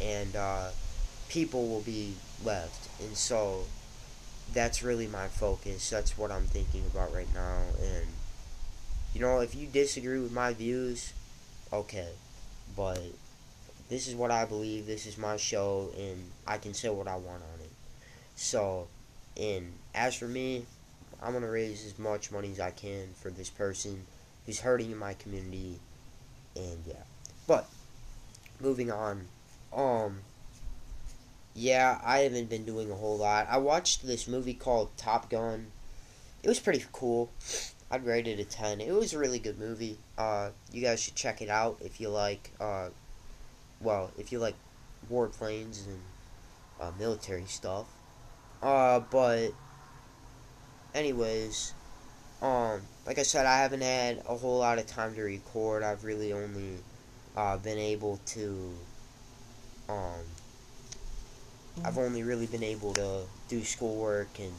and 0.03 0.35
uh, 0.37 0.69
people 1.29 1.69
will 1.69 1.81
be 1.81 2.15
left, 2.45 2.89
and 3.01 3.17
so 3.17 3.65
that's 4.53 4.83
really 4.83 5.07
my 5.07 5.27
focus. 5.27 5.91
That's 5.91 6.17
what 6.17 6.31
I'm 6.31 6.45
thinking 6.45 6.85
about 6.93 7.15
right 7.15 7.33
now, 7.35 7.59
and 7.83 8.07
you 9.15 9.21
know, 9.21 9.41
if 9.41 9.55
you 9.55 9.67
disagree 9.67 10.21
with 10.21 10.33
my 10.33 10.53
views, 10.53 11.13
okay, 11.73 12.09
but 12.77 13.01
this 13.89 14.07
is 14.07 14.15
what 14.15 14.31
I 14.31 14.45
believe. 14.45 14.87
This 14.87 15.07
is 15.07 15.17
my 15.19 15.37
show, 15.37 15.91
and 15.97 16.31
I 16.47 16.59
can 16.59 16.75
say 16.75 16.89
what 16.89 17.09
I 17.09 17.17
want 17.17 17.43
on 17.43 17.61
it. 17.61 17.71
So, 18.37 18.87
and 19.37 19.73
as 19.95 20.15
for 20.15 20.29
me, 20.29 20.67
I'm 21.23 21.33
gonna 21.33 21.51
raise 21.51 21.85
as 21.85 21.99
much 21.99 22.31
money 22.31 22.53
as 22.53 22.61
I 22.61 22.71
can 22.71 23.09
for 23.21 23.31
this 23.31 23.51
person 23.51 24.07
who's 24.47 24.61
hurting 24.61 24.91
in 24.91 24.99
my 24.99 25.15
community, 25.15 25.79
and 26.55 26.79
yeah. 26.87 26.95
But 27.47 27.69
moving 28.61 28.91
on, 28.93 29.27
um, 29.73 30.21
yeah, 31.59 32.01
I 32.05 32.19
haven't 32.21 32.49
been 32.49 32.65
doing 32.65 32.91
a 32.91 32.95
whole 32.95 33.19
lot. 33.19 33.49
I 33.51 33.59
watched 33.59 34.07
this 34.07 34.29
movie 34.29 34.55
called 34.55 34.97
Top 34.97 35.29
Gun. 35.29 35.67
It 36.43 36.49
was 36.49 36.61
pretty 36.61 36.85
cool. 36.93 37.31
I'd 37.91 38.07
rate 38.07 38.29
it 38.29 38.39
a 38.39 38.45
ten. 38.45 38.81
It 38.81 38.93
was 38.93 39.13
a 39.13 39.19
really 39.19 39.41
good 39.41 39.59
movie. 39.59 39.99
Uh, 40.17 40.51
you 40.73 40.83
guys 40.83 41.01
should 41.01 41.17
check 41.17 41.43
it 41.43 41.49
out 41.49 41.79
if 41.81 42.01
you 42.01 42.11
like. 42.11 42.53
Uh, 42.61 42.91
well, 43.81 44.13
if 44.17 44.31
you 44.31 44.39
like 44.39 44.55
warplanes 45.11 45.87
and 45.87 46.01
uh, 46.81 46.93
military 46.99 47.47
stuff. 47.47 47.87
Uh, 48.63 49.01
but 49.01 49.51
anyways, 50.95 51.73
um, 52.41 52.83
like 53.07 53.19
I 53.19 53.23
said, 53.23 53.47
I 53.47 53.59
haven't 53.59 53.83
had 53.83 54.23
a 54.29 54.37
whole 54.37 54.59
lot 54.59 54.79
of 54.79 54.87
time 54.87 55.15
to 55.17 55.23
record. 55.23 55.83
I've 55.83 56.05
really 56.05 56.33
only 56.33 56.77
uh, 57.37 57.57
been 57.57 57.79
able 57.79 58.21
to, 58.27 58.75
um, 59.89 60.25
I've 61.85 61.99
only 61.99 62.23
really 62.23 62.47
been 62.47 62.63
able 62.63 62.95
to 62.95 63.23
do 63.49 63.65
schoolwork 63.65 64.39
and 64.39 64.53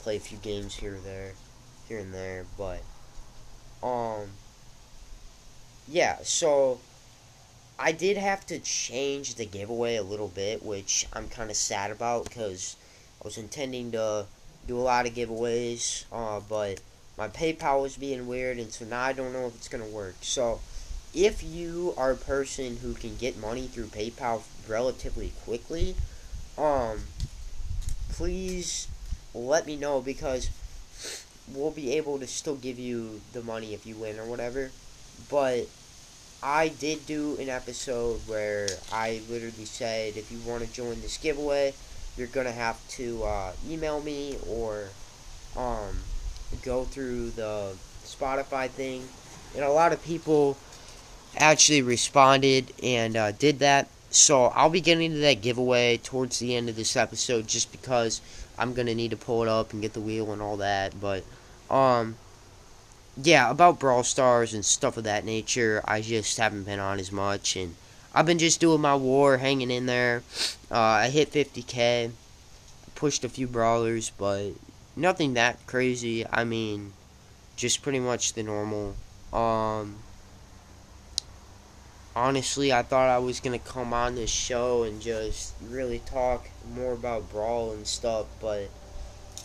play 0.00 0.16
a 0.16 0.20
few 0.20 0.38
games 0.38 0.74
here 0.74 0.98
there, 1.04 1.32
here 1.88 1.98
and 1.98 2.12
there. 2.12 2.46
But, 2.56 2.82
um, 3.82 4.30
yeah. 5.88 6.18
So 6.22 6.80
I 7.78 7.92
did 7.92 8.16
have 8.16 8.46
to 8.46 8.58
change 8.58 9.34
the 9.34 9.44
giveaway 9.44 9.96
a 9.96 10.02
little 10.02 10.28
bit, 10.28 10.64
which 10.64 11.06
I'm 11.12 11.28
kind 11.28 11.50
of 11.50 11.56
sad 11.56 11.90
about 11.90 12.24
because 12.24 12.76
I 13.22 13.24
was 13.24 13.36
intending 13.36 13.92
to 13.92 14.26
do 14.66 14.78
a 14.78 14.80
lot 14.80 15.06
of 15.06 15.14
giveaways, 15.14 16.04
uh, 16.10 16.40
but 16.48 16.80
my 17.16 17.28
PayPal 17.28 17.82
was 17.82 17.96
being 17.96 18.26
weird, 18.26 18.58
and 18.58 18.72
so 18.72 18.84
now 18.84 19.02
I 19.02 19.12
don't 19.12 19.32
know 19.32 19.46
if 19.46 19.54
it's 19.54 19.68
gonna 19.68 19.86
work. 19.86 20.16
So, 20.22 20.60
if 21.14 21.42
you 21.42 21.94
are 21.96 22.10
a 22.10 22.16
person 22.16 22.78
who 22.78 22.94
can 22.94 23.16
get 23.16 23.38
money 23.38 23.68
through 23.68 23.86
PayPal 23.86 24.42
relatively 24.68 25.32
quickly, 25.44 25.96
um, 26.58 27.00
please 28.10 28.88
let 29.34 29.66
me 29.66 29.76
know 29.76 30.00
because 30.00 30.50
we'll 31.52 31.70
be 31.70 31.92
able 31.92 32.18
to 32.18 32.26
still 32.26 32.56
give 32.56 32.78
you 32.78 33.20
the 33.32 33.42
money 33.42 33.74
if 33.74 33.86
you 33.86 33.94
win 33.94 34.18
or 34.18 34.24
whatever. 34.24 34.70
But 35.30 35.66
I 36.42 36.68
did 36.68 37.06
do 37.06 37.36
an 37.40 37.48
episode 37.48 38.20
where 38.26 38.68
I 38.92 39.20
literally 39.28 39.64
said 39.64 40.16
if 40.16 40.30
you 40.30 40.38
want 40.46 40.64
to 40.64 40.72
join 40.72 41.00
this 41.00 41.16
giveaway, 41.16 41.74
you're 42.16 42.26
gonna 42.28 42.52
have 42.52 42.76
to 42.90 43.22
uh, 43.24 43.52
email 43.68 44.00
me 44.02 44.36
or 44.48 44.88
um, 45.56 45.98
go 46.62 46.84
through 46.84 47.30
the 47.30 47.72
Spotify 48.04 48.68
thing, 48.68 49.08
and 49.54 49.64
a 49.64 49.70
lot 49.70 49.92
of 49.92 50.02
people 50.02 50.56
actually 51.36 51.82
responded 51.82 52.72
and 52.82 53.16
uh, 53.16 53.32
did 53.32 53.58
that. 53.58 53.88
So 54.10 54.46
I'll 54.46 54.70
be 54.70 54.80
getting 54.80 55.12
to 55.12 55.18
that 55.18 55.42
giveaway 55.42 55.98
towards 55.98 56.38
the 56.38 56.54
end 56.54 56.68
of 56.68 56.76
this 56.76 56.96
episode, 56.96 57.46
just 57.48 57.72
because 57.72 58.20
I'm 58.58 58.74
gonna 58.74 58.94
need 58.94 59.10
to 59.10 59.16
pull 59.16 59.42
it 59.42 59.48
up 59.48 59.72
and 59.72 59.82
get 59.82 59.92
the 59.92 60.00
wheel 60.00 60.32
and 60.32 60.40
all 60.40 60.56
that. 60.58 61.00
But 61.00 61.24
um, 61.70 62.16
yeah, 63.22 63.50
about 63.50 63.80
Brawl 63.80 64.02
Stars 64.02 64.54
and 64.54 64.64
stuff 64.64 64.96
of 64.96 65.04
that 65.04 65.24
nature, 65.24 65.82
I 65.84 66.00
just 66.00 66.36
haven't 66.38 66.64
been 66.64 66.78
on 66.78 66.98
as 66.98 67.10
much, 67.10 67.56
and 67.56 67.74
I've 68.14 68.26
been 68.26 68.38
just 68.38 68.60
doing 68.60 68.80
my 68.80 68.94
war, 68.94 69.38
hanging 69.38 69.70
in 69.70 69.86
there. 69.86 70.22
Uh, 70.70 70.78
I 70.78 71.08
hit 71.08 71.32
50k, 71.32 72.12
pushed 72.94 73.24
a 73.24 73.28
few 73.28 73.46
brawlers, 73.46 74.10
but 74.10 74.52
nothing 74.96 75.34
that 75.34 75.66
crazy. 75.66 76.26
I 76.26 76.44
mean, 76.44 76.92
just 77.56 77.82
pretty 77.82 78.00
much 78.00 78.32
the 78.32 78.42
normal. 78.42 78.96
Um, 79.32 79.96
honestly, 82.16 82.72
I 82.72 82.82
thought 82.82 83.10
I 83.10 83.18
was 83.18 83.40
gonna 83.40 83.58
come 83.58 83.92
on 83.92 84.14
this 84.14 84.30
show 84.30 84.84
and 84.84 85.00
just 85.00 85.52
really 85.68 85.98
talk 86.00 86.48
more 86.74 86.94
about 86.94 87.30
Brawl 87.30 87.72
and 87.72 87.86
stuff, 87.86 88.26
but 88.40 88.70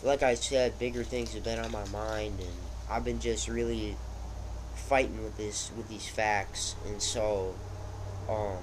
like 0.01 0.23
I 0.23 0.35
said, 0.35 0.79
bigger 0.79 1.03
things 1.03 1.33
have 1.33 1.43
been 1.43 1.59
on 1.59 1.71
my 1.71 1.85
mind, 1.89 2.39
and 2.39 2.55
I've 2.89 3.03
been 3.03 3.19
just 3.19 3.49
really 3.49 3.97
fighting 4.73 5.21
with 5.21 5.37
this 5.37 5.69
with 5.75 5.89
these 5.89 6.07
facts, 6.07 6.75
and 6.87 7.01
so, 7.01 7.53
um, 8.29 8.57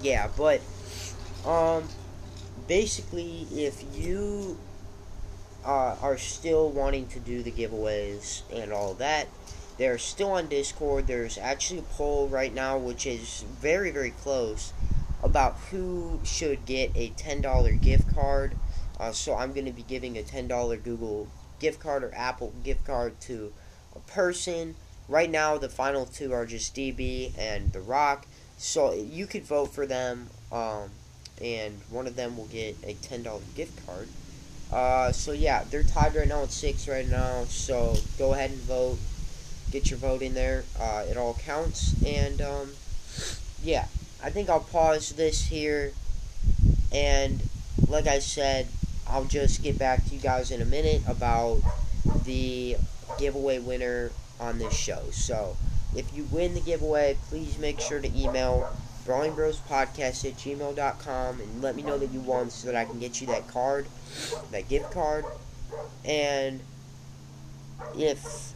yeah, 0.00 0.28
but 0.34 0.62
um, 1.44 1.86
basically, 2.66 3.46
if 3.52 3.84
you 3.94 4.58
uh, 5.66 5.96
are 6.00 6.16
still 6.16 6.70
wanting 6.70 7.06
to 7.08 7.20
do 7.20 7.42
the 7.42 7.52
giveaways 7.52 8.40
and 8.50 8.72
all 8.72 8.94
that, 8.94 9.28
they're 9.80 9.96
still 9.96 10.32
on 10.32 10.46
Discord. 10.46 11.06
There's 11.06 11.38
actually 11.38 11.78
a 11.78 11.94
poll 11.94 12.28
right 12.28 12.52
now, 12.52 12.76
which 12.76 13.06
is 13.06 13.46
very, 13.62 13.90
very 13.90 14.10
close, 14.10 14.74
about 15.22 15.56
who 15.70 16.20
should 16.22 16.66
get 16.66 16.90
a 16.94 17.08
$10 17.16 17.80
gift 17.80 18.14
card. 18.14 18.56
Uh, 18.98 19.10
so 19.10 19.34
I'm 19.34 19.54
going 19.54 19.64
to 19.64 19.72
be 19.72 19.82
giving 19.82 20.18
a 20.18 20.22
$10 20.22 20.84
Google 20.84 21.28
gift 21.60 21.80
card 21.80 22.04
or 22.04 22.12
Apple 22.14 22.52
gift 22.62 22.84
card 22.84 23.18
to 23.22 23.54
a 23.96 24.00
person. 24.00 24.74
Right 25.08 25.30
now, 25.30 25.56
the 25.56 25.70
final 25.70 26.04
two 26.04 26.34
are 26.34 26.44
just 26.44 26.76
DB 26.76 27.32
and 27.38 27.72
The 27.72 27.80
Rock. 27.80 28.26
So 28.58 28.92
you 28.92 29.26
could 29.26 29.44
vote 29.44 29.72
for 29.72 29.86
them, 29.86 30.28
um, 30.52 30.90
and 31.40 31.80
one 31.88 32.06
of 32.06 32.16
them 32.16 32.36
will 32.36 32.48
get 32.48 32.76
a 32.84 32.92
$10 32.92 33.40
gift 33.54 33.86
card. 33.86 34.08
Uh, 34.70 35.10
so 35.10 35.32
yeah, 35.32 35.64
they're 35.70 35.82
tied 35.82 36.14
right 36.14 36.28
now 36.28 36.42
at 36.42 36.52
six 36.52 36.86
right 36.86 37.08
now. 37.08 37.44
So 37.44 37.96
go 38.18 38.34
ahead 38.34 38.50
and 38.50 38.60
vote. 38.60 38.98
Get 39.70 39.90
your 39.90 39.98
vote 39.98 40.22
in 40.22 40.34
there. 40.34 40.64
Uh, 40.78 41.04
it 41.08 41.16
all 41.16 41.34
counts. 41.34 41.94
And 42.04 42.40
um, 42.40 42.70
yeah, 43.62 43.86
I 44.22 44.30
think 44.30 44.48
I'll 44.48 44.60
pause 44.60 45.10
this 45.10 45.46
here. 45.46 45.92
And 46.92 47.42
like 47.88 48.06
I 48.06 48.18
said, 48.18 48.68
I'll 49.06 49.24
just 49.24 49.62
get 49.62 49.78
back 49.78 50.04
to 50.06 50.14
you 50.14 50.20
guys 50.20 50.50
in 50.50 50.62
a 50.62 50.64
minute 50.64 51.02
about 51.06 51.60
the 52.24 52.76
giveaway 53.18 53.58
winner 53.58 54.10
on 54.38 54.58
this 54.58 54.74
show. 54.74 55.02
So 55.10 55.56
if 55.94 56.14
you 56.16 56.24
win 56.30 56.54
the 56.54 56.60
giveaway, 56.60 57.16
please 57.28 57.58
make 57.58 57.80
sure 57.80 58.00
to 58.00 58.08
email 58.18 58.72
Brawling 59.04 59.34
Bros 59.34 59.58
Podcast 59.58 60.24
at 60.24 60.36
gmail.com 60.36 61.40
and 61.40 61.62
let 61.62 61.74
me 61.74 61.82
know 61.82 61.98
that 61.98 62.10
you 62.12 62.20
won 62.20 62.50
so 62.50 62.66
that 62.70 62.76
I 62.76 62.84
can 62.84 63.00
get 63.00 63.20
you 63.20 63.26
that 63.28 63.48
card, 63.48 63.86
that 64.52 64.68
gift 64.68 64.92
card. 64.92 65.24
And 66.04 66.60
if, 67.96 68.52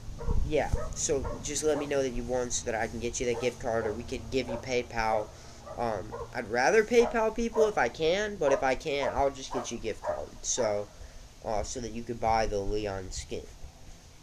yeah, 0.46 0.70
so 0.94 1.26
just 1.42 1.64
let 1.64 1.78
me 1.78 1.86
know 1.86 2.02
that 2.02 2.10
you 2.10 2.22
won 2.22 2.50
so 2.50 2.70
that 2.70 2.80
I 2.80 2.86
can 2.86 3.00
get 3.00 3.18
you 3.20 3.26
that 3.26 3.40
gift 3.40 3.60
card 3.60 3.86
or 3.86 3.92
we 3.92 4.02
could 4.02 4.30
give 4.30 4.48
you 4.48 4.56
PayPal. 4.56 5.26
Um, 5.78 6.12
I'd 6.34 6.50
rather 6.50 6.84
PayPal 6.84 7.34
people 7.34 7.66
if 7.66 7.78
I 7.78 7.88
can, 7.88 8.36
but 8.36 8.52
if 8.52 8.62
I 8.62 8.74
can't, 8.74 9.14
I'll 9.14 9.30
just 9.30 9.52
get 9.52 9.70
you 9.72 9.78
a 9.78 9.80
gift 9.80 10.02
card. 10.02 10.28
So, 10.42 10.86
uh, 11.44 11.62
so 11.62 11.80
that 11.80 11.92
you 11.92 12.02
could 12.02 12.20
buy 12.20 12.46
the 12.46 12.58
Leon 12.58 13.10
skin. 13.10 13.46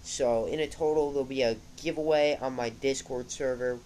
So, 0.04 0.46
in 0.46 0.60
a 0.60 0.68
total, 0.68 1.12
there'll 1.12 1.26
be 1.26 1.44
a 1.44 1.58
giveaway 1.82 2.38
on 2.42 2.54
my 2.54 2.70
Discord 2.70 3.30
server 3.30 3.80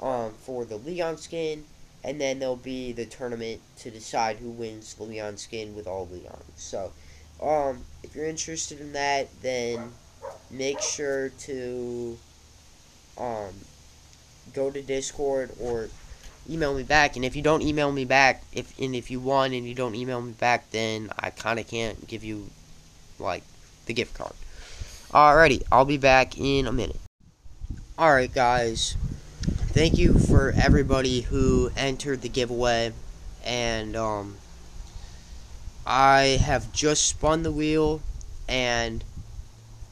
um, 0.00 0.32
for 0.40 0.64
the 0.64 0.76
Leon 0.76 1.16
skin, 1.16 1.64
and 2.04 2.20
then 2.20 2.38
there'll 2.38 2.56
be 2.56 2.92
the 2.92 3.06
tournament 3.06 3.60
to 3.78 3.90
decide 3.90 4.36
who 4.36 4.50
wins 4.50 4.94
the 4.94 5.04
Leon 5.04 5.36
skin 5.36 5.74
with 5.74 5.86
all 5.86 6.06
Leons. 6.06 6.42
So, 6.56 6.92
um, 7.42 7.84
if 8.02 8.14
you're 8.14 8.26
interested 8.26 8.80
in 8.80 8.92
that, 8.92 9.28
then 9.42 9.92
make 10.50 10.80
sure 10.80 11.30
to 11.30 12.18
um, 13.18 13.54
go 14.54 14.70
to 14.70 14.82
Discord 14.82 15.50
or 15.60 15.88
email 16.48 16.74
me 16.74 16.82
back. 16.82 17.16
And 17.16 17.24
if 17.24 17.36
you 17.36 17.42
don't 17.42 17.62
email 17.62 17.92
me 17.92 18.04
back, 18.04 18.42
if 18.52 18.78
and 18.78 18.94
if 18.94 19.10
you 19.10 19.20
won 19.20 19.52
and 19.52 19.66
you 19.66 19.74
don't 19.74 19.94
email 19.94 20.20
me 20.20 20.32
back, 20.32 20.70
then 20.70 21.10
I 21.18 21.30
kind 21.30 21.58
of 21.58 21.66
can't 21.68 22.06
give 22.06 22.24
you 22.24 22.50
like 23.18 23.42
the 23.86 23.94
gift 23.94 24.14
card. 24.14 24.32
Alrighty, 25.10 25.62
I'll 25.72 25.84
be 25.84 25.96
back 25.96 26.38
in 26.38 26.66
a 26.66 26.72
minute. 26.72 27.00
Alright, 27.98 28.32
guys. 28.32 28.96
Thank 29.72 29.96
you 29.98 30.18
for 30.18 30.52
everybody 30.56 31.22
who 31.22 31.70
entered 31.76 32.22
the 32.22 32.28
giveaway. 32.28 32.92
And, 33.44 33.96
um, 33.96 34.36
I 35.86 36.38
have 36.42 36.72
just 36.72 37.06
spun 37.06 37.42
the 37.42 37.50
wheel. 37.50 38.02
And 38.46 39.02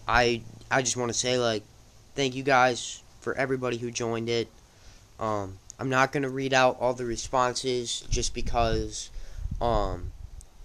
I, 0.06 0.42
I 0.70 0.82
just 0.82 0.96
want 0.96 1.10
to 1.10 1.18
say, 1.18 1.38
like, 1.38 1.62
thank 2.14 2.34
you 2.34 2.42
guys 2.42 3.02
for 3.20 3.34
everybody 3.34 3.76
who 3.76 3.90
joined 3.90 4.28
it. 4.28 4.48
Um, 5.18 5.58
I'm 5.78 5.88
not 5.88 6.12
to 6.22 6.30
read 6.30 6.54
out 6.54 6.78
all 6.80 6.94
the 6.94 7.04
responses 7.04 8.02
just 8.08 8.34
because, 8.34 9.10
um, 9.60 10.12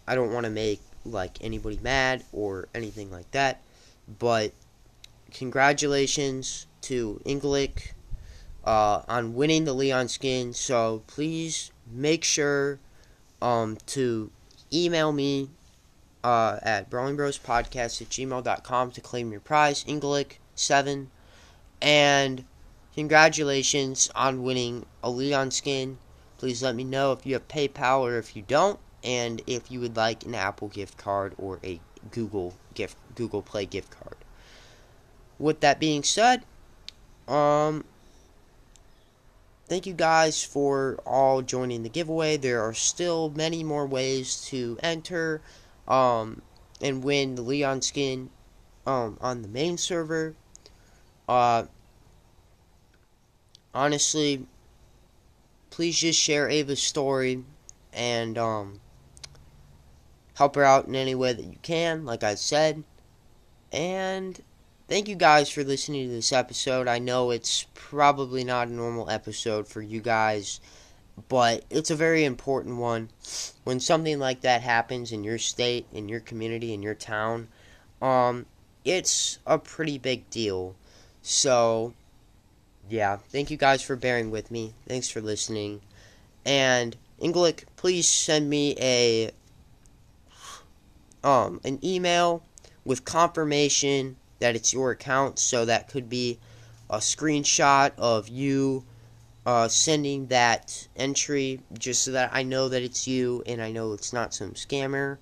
I 0.07 0.15
don't 0.15 0.33
want 0.33 0.45
to 0.45 0.51
make, 0.51 0.81
like, 1.05 1.37
anybody 1.41 1.79
mad 1.81 2.23
or 2.31 2.67
anything 2.75 3.11
like 3.11 3.29
that. 3.31 3.61
But 4.19 4.51
congratulations 5.31 6.67
to 6.81 7.21
Inglik 7.25 7.93
uh, 8.65 9.01
on 9.07 9.33
winning 9.33 9.65
the 9.65 9.73
Leon 9.73 10.07
skin. 10.07 10.53
So 10.53 11.03
please 11.07 11.71
make 11.91 12.23
sure 12.23 12.79
um, 13.41 13.77
to 13.87 14.31
email 14.71 15.11
me 15.11 15.49
uh, 16.23 16.59
at 16.61 16.89
brawlingbrospodcast 16.89 18.01
at 18.01 18.09
gmail.com 18.09 18.91
to 18.91 19.01
claim 19.01 19.31
your 19.31 19.41
prize, 19.41 19.83
Inglik7. 19.85 21.07
And 21.81 22.45
congratulations 22.93 24.11
on 24.15 24.43
winning 24.43 24.85
a 25.03 25.09
Leon 25.09 25.51
skin. 25.51 25.97
Please 26.37 26.63
let 26.63 26.75
me 26.75 26.83
know 26.83 27.11
if 27.11 27.25
you 27.25 27.33
have 27.33 27.47
PayPal 27.47 28.01
or 28.01 28.17
if 28.17 28.35
you 28.35 28.43
don't, 28.47 28.79
and 29.03 29.41
if 29.47 29.71
you 29.71 29.79
would 29.79 29.95
like 29.95 30.25
an 30.25 30.35
Apple 30.35 30.67
gift 30.67 30.97
card 30.97 31.33
or 31.37 31.59
a 31.63 31.79
Google 32.09 32.55
gift 32.73 32.97
Google 33.15 33.41
Play 33.41 33.65
gift 33.65 33.91
card. 33.91 34.15
With 35.37 35.59
that 35.61 35.79
being 35.79 36.03
said, 36.03 36.43
um 37.27 37.85
thank 39.67 39.85
you 39.85 39.93
guys 39.93 40.43
for 40.43 40.99
all 41.05 41.41
joining 41.41 41.83
the 41.83 41.89
giveaway. 41.89 42.37
There 42.37 42.61
are 42.61 42.73
still 42.73 43.29
many 43.29 43.63
more 43.63 43.85
ways 43.85 44.41
to 44.47 44.77
enter 44.83 45.41
um 45.87 46.41
and 46.81 47.03
win 47.03 47.35
the 47.35 47.41
Leon 47.41 47.81
skin 47.81 48.29
um 48.85 49.17
on 49.21 49.41
the 49.41 49.47
main 49.47 49.77
server. 49.77 50.35
Uh 51.27 51.65
honestly, 53.73 54.45
please 55.69 55.97
just 55.97 56.19
share 56.19 56.49
Ava's 56.49 56.81
story 56.81 57.43
and 57.93 58.37
um 58.37 58.79
help 60.35 60.55
her 60.55 60.63
out 60.63 60.87
in 60.87 60.95
any 60.95 61.15
way 61.15 61.33
that 61.33 61.45
you 61.45 61.57
can, 61.61 62.05
like 62.05 62.23
I 62.23 62.35
said. 62.35 62.83
And 63.71 64.41
thank 64.87 65.07
you 65.07 65.15
guys 65.15 65.49
for 65.49 65.63
listening 65.63 66.07
to 66.07 66.13
this 66.13 66.33
episode. 66.33 66.87
I 66.87 66.99
know 66.99 67.31
it's 67.31 67.67
probably 67.73 68.43
not 68.43 68.67
a 68.67 68.71
normal 68.73 69.09
episode 69.09 69.67
for 69.67 69.81
you 69.81 70.01
guys, 70.01 70.59
but 71.29 71.63
it's 71.69 71.91
a 71.91 71.95
very 71.95 72.23
important 72.23 72.77
one. 72.77 73.09
When 73.63 73.79
something 73.79 74.19
like 74.19 74.41
that 74.41 74.61
happens 74.61 75.11
in 75.11 75.23
your 75.23 75.37
state, 75.37 75.85
in 75.93 76.09
your 76.09 76.19
community, 76.19 76.73
in 76.73 76.81
your 76.81 76.95
town, 76.95 77.47
um, 78.01 78.45
it's 78.83 79.39
a 79.45 79.57
pretty 79.57 79.97
big 79.97 80.29
deal. 80.29 80.75
So, 81.21 81.93
yeah, 82.89 83.17
thank 83.17 83.51
you 83.51 83.57
guys 83.57 83.81
for 83.81 83.95
bearing 83.95 84.31
with 84.31 84.51
me. 84.51 84.73
Thanks 84.87 85.09
for 85.09 85.21
listening. 85.21 85.81
And 86.45 86.97
Inglik, 87.21 87.65
please 87.75 88.07
send 88.07 88.49
me 88.49 88.75
a 88.79 89.31
um, 91.23 91.61
an 91.63 91.79
email 91.83 92.43
with 92.83 93.05
confirmation 93.05 94.17
that 94.39 94.55
it's 94.55 94.73
your 94.73 94.91
account. 94.91 95.37
So 95.37 95.65
that 95.65 95.87
could 95.87 96.09
be 96.09 96.39
a 96.89 96.97
screenshot 96.97 97.91
of 97.97 98.27
you 98.27 98.83
uh, 99.45 99.67
sending 99.67 100.27
that 100.27 100.87
entry 100.95 101.61
just 101.77 102.03
so 102.03 102.11
that 102.11 102.29
I 102.33 102.43
know 102.43 102.69
that 102.69 102.81
it's 102.81 103.07
you 103.07 103.43
and 103.45 103.61
I 103.61 103.71
know 103.71 103.93
it's 103.93 104.13
not 104.13 104.33
some 104.33 104.51
scammer. 104.51 105.17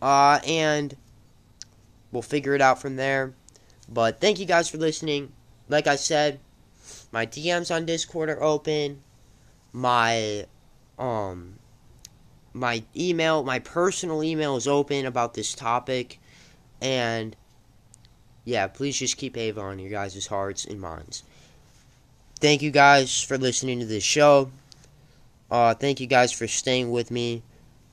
Uh, 0.00 0.40
and 0.46 0.96
we'll 2.10 2.22
figure 2.22 2.54
it 2.54 2.62
out 2.62 2.80
from 2.80 2.96
there. 2.96 3.34
But 3.88 4.20
thank 4.20 4.38
you 4.38 4.46
guys 4.46 4.68
for 4.68 4.78
listening. 4.78 5.32
Like 5.68 5.86
I 5.86 5.96
said, 5.96 6.40
my 7.12 7.26
DMs 7.26 7.74
on 7.74 7.84
Discord 7.86 8.30
are 8.30 8.42
open. 8.42 9.02
My 9.72 10.46
um 10.98 11.56
my 12.52 12.82
email, 12.96 13.44
my 13.44 13.58
personal 13.58 14.24
email 14.24 14.56
is 14.56 14.66
open 14.66 15.06
about 15.06 15.34
this 15.34 15.54
topic. 15.54 16.18
And 16.80 17.36
yeah, 18.44 18.66
please 18.66 18.98
just 18.98 19.16
keep 19.16 19.36
Ava 19.36 19.60
on 19.60 19.78
your 19.78 19.90
guys' 19.90 20.26
hearts 20.26 20.64
and 20.64 20.80
minds. 20.80 21.22
Thank 22.40 22.62
you 22.62 22.70
guys 22.70 23.20
for 23.22 23.38
listening 23.38 23.80
to 23.80 23.86
this 23.86 24.04
show. 24.04 24.50
Uh, 25.50 25.74
thank 25.74 26.00
you 26.00 26.06
guys 26.06 26.32
for 26.32 26.46
staying 26.46 26.90
with 26.90 27.10
me. 27.10 27.42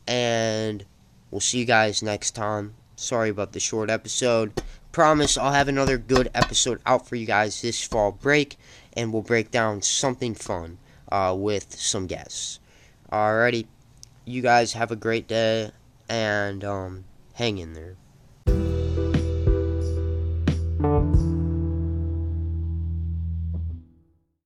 And 0.07 0.85
we'll 1.31 1.41
see 1.41 1.59
you 1.59 1.65
guys 1.65 2.01
next 2.01 2.31
time. 2.31 2.75
Sorry 2.95 3.29
about 3.29 3.51
the 3.51 3.59
short 3.59 3.89
episode. 3.89 4.61
Promise 4.91 5.37
I'll 5.37 5.53
have 5.53 5.67
another 5.67 5.97
good 5.97 6.29
episode 6.33 6.81
out 6.85 7.07
for 7.07 7.15
you 7.15 7.25
guys 7.25 7.61
this 7.61 7.83
fall 7.83 8.11
break. 8.11 8.55
And 8.93 9.11
we'll 9.11 9.21
break 9.21 9.51
down 9.51 9.81
something 9.81 10.33
fun 10.33 10.77
uh, 11.11 11.35
with 11.37 11.75
some 11.75 12.07
guests. 12.07 12.59
Alrighty 13.11 13.67
you 14.27 14.41
guys 14.41 14.73
have 14.73 14.91
a 14.91 14.95
great 14.95 15.27
day 15.27 15.71
and 16.09 16.63
um, 16.63 17.05
hang 17.35 17.57
in 17.57 17.73
there. 17.73 17.95